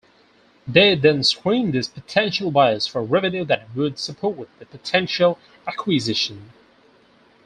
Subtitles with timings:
[0.67, 6.53] They then screen these potential buyers for revenue that would support the potential acquisition.